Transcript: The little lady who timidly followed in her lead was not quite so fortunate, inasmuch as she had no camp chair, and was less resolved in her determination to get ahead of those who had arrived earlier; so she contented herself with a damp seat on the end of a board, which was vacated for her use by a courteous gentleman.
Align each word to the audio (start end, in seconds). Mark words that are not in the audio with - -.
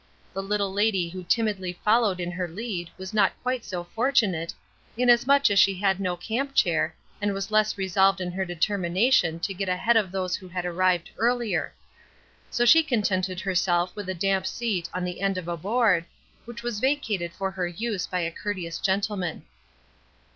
The 0.33 0.41
little 0.41 0.73
lady 0.73 1.09
who 1.09 1.23
timidly 1.23 1.73
followed 1.85 2.19
in 2.19 2.31
her 2.31 2.47
lead 2.47 2.89
was 2.97 3.13
not 3.13 3.33
quite 3.43 3.63
so 3.63 3.83
fortunate, 3.83 4.51
inasmuch 4.97 5.51
as 5.51 5.59
she 5.59 5.75
had 5.75 5.99
no 5.99 6.17
camp 6.17 6.55
chair, 6.55 6.95
and 7.21 7.35
was 7.35 7.51
less 7.51 7.77
resolved 7.77 8.19
in 8.19 8.31
her 8.31 8.43
determination 8.43 9.39
to 9.41 9.53
get 9.53 9.69
ahead 9.69 9.95
of 9.97 10.11
those 10.11 10.35
who 10.35 10.47
had 10.47 10.65
arrived 10.65 11.11
earlier; 11.19 11.71
so 12.49 12.65
she 12.65 12.81
contented 12.81 13.41
herself 13.41 13.95
with 13.95 14.09
a 14.09 14.15
damp 14.15 14.47
seat 14.47 14.89
on 14.91 15.03
the 15.03 15.21
end 15.21 15.37
of 15.37 15.47
a 15.47 15.55
board, 15.55 16.05
which 16.45 16.63
was 16.63 16.79
vacated 16.79 17.31
for 17.31 17.51
her 17.51 17.67
use 17.67 18.07
by 18.07 18.21
a 18.21 18.31
courteous 18.31 18.79
gentleman. 18.79 19.45